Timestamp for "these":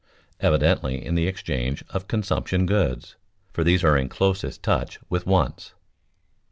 3.63-3.83